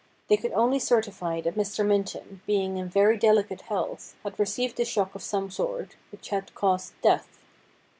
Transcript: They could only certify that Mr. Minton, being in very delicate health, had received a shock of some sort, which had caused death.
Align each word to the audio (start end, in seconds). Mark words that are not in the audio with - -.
They 0.29 0.37
could 0.37 0.51
only 0.53 0.79
certify 0.79 1.41
that 1.41 1.53
Mr. 1.53 1.85
Minton, 1.85 2.41
being 2.47 2.77
in 2.77 2.89
very 2.89 3.17
delicate 3.19 3.61
health, 3.61 4.15
had 4.23 4.39
received 4.39 4.79
a 4.79 4.85
shock 4.85 5.13
of 5.13 5.21
some 5.21 5.51
sort, 5.51 5.95
which 6.11 6.29
had 6.29 6.55
caused 6.55 6.99
death. 7.03 7.37